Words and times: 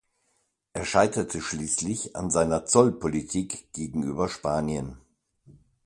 Er 0.73 0.83
scheiterte 0.83 1.39
schließlich 1.41 2.15
an 2.15 2.31
seiner 2.31 2.65
Zollpolitik 2.65 3.67
gegenüber 3.73 4.29
Spanien. 4.29 4.97